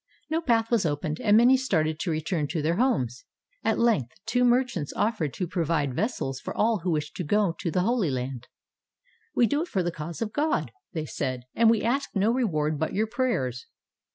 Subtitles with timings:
[0.31, 3.23] No path was opened, and many started to return to their homes.
[3.63, 7.53] At length two merchants offered to pro vide vessels for all who wished to go
[7.59, 8.47] to the Holy Land.
[9.35, 12.79] "We do it for the cause of God," they said, "and we ask no reward
[12.79, 13.67] but your prayers."